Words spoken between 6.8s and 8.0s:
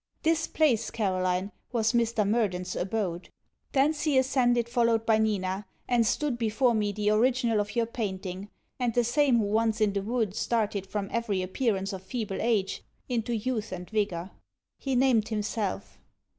the original of your